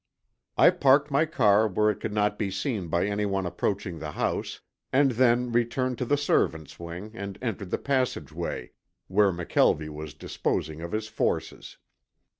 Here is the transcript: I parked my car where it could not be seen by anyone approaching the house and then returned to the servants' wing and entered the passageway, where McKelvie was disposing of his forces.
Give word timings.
I 0.57 0.71
parked 0.71 1.11
my 1.11 1.27
car 1.27 1.67
where 1.67 1.91
it 1.91 1.99
could 1.99 2.11
not 2.11 2.39
be 2.39 2.49
seen 2.49 2.87
by 2.87 3.05
anyone 3.05 3.45
approaching 3.45 3.99
the 3.99 4.13
house 4.13 4.59
and 4.91 5.11
then 5.11 5.51
returned 5.51 5.99
to 5.99 6.05
the 6.05 6.17
servants' 6.17 6.79
wing 6.79 7.11
and 7.13 7.37
entered 7.39 7.69
the 7.69 7.77
passageway, 7.77 8.71
where 9.07 9.31
McKelvie 9.31 9.89
was 9.93 10.15
disposing 10.15 10.81
of 10.81 10.91
his 10.91 11.07
forces. 11.07 11.77